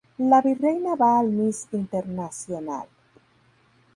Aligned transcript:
La 0.29 0.37
virreina 0.45 0.95
va 1.01 1.09
al 1.19 1.29
Miss 1.41 1.67
Internacional. 1.79 2.87